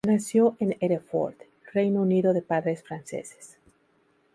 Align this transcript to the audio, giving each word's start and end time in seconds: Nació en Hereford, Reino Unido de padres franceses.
Nació 0.07 0.55
en 0.57 0.75
Hereford, 0.79 1.35
Reino 1.73 2.01
Unido 2.01 2.33
de 2.33 2.41
padres 2.41 2.81
franceses. 2.81 3.59